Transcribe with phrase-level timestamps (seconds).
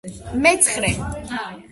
[0.45, 0.91] მეცხრე.